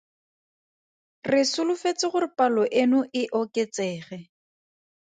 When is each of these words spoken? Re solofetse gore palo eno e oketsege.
Re 1.29 1.41
solofetse 1.51 2.05
gore 2.15 2.29
palo 2.37 2.63
eno 2.83 2.99
e 3.21 3.23
oketsege. 3.45 4.19